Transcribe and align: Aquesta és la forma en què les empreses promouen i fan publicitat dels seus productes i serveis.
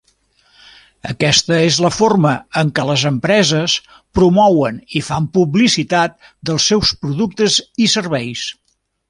Aquesta 1.09 1.59
és 1.65 1.75
la 1.85 1.91
forma 1.97 2.31
en 2.61 2.71
què 2.79 2.85
les 2.91 3.03
empreses 3.09 3.75
promouen 4.21 4.81
i 5.01 5.03
fan 5.11 5.29
publicitat 5.37 6.17
dels 6.51 6.67
seus 6.73 6.97
productes 7.05 7.61
i 7.87 7.93
serveis. 7.99 8.49